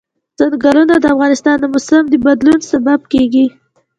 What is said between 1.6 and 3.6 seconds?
موسم د بدلون سبب کېږي.